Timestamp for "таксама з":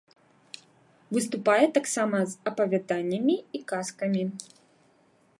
1.77-2.39